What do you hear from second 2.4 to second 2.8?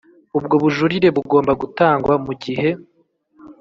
gihe